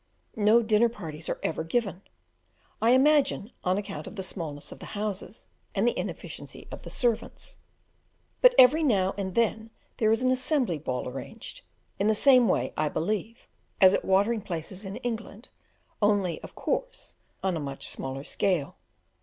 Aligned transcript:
No 0.35 0.63
dinner 0.63 0.89
parties 0.89 1.29
are 1.29 1.39
ever 1.43 1.63
given 1.63 2.01
I 2.81 2.89
imagine, 2.93 3.51
on 3.63 3.77
account 3.77 4.07
of 4.07 4.15
the 4.15 4.23
smallness 4.23 4.71
of 4.71 4.79
the 4.79 4.87
houses 4.97 5.45
and 5.75 5.87
the 5.87 5.95
inefficiency 5.95 6.67
of 6.71 6.81
the 6.81 6.89
servants; 6.89 7.57
but 8.41 8.55
every 8.57 8.81
now 8.81 9.13
and 9.15 9.35
then 9.35 9.69
there 9.97 10.11
is 10.11 10.23
an 10.23 10.31
assembly 10.31 10.79
ball 10.79 11.07
arranged, 11.07 11.61
in 11.99 12.07
the 12.07 12.15
same 12.15 12.47
way, 12.47 12.73
I 12.75 12.89
believe, 12.89 13.45
as 13.79 13.93
at 13.93 14.03
watering 14.03 14.41
places 14.41 14.85
in 14.85 14.95
England 15.05 15.49
only, 16.01 16.41
of 16.41 16.55
course, 16.55 17.13
on 17.43 17.55
a 17.55 17.59
much 17.59 17.87
smaller 17.87 18.23
scale. 18.23 18.77